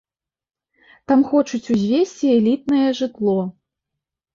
[1.11, 3.41] Там хочуць узвесці элітнае жытло.